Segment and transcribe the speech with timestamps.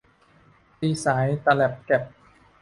[0.79, 2.03] ตีสายตะแล็ปแก็ป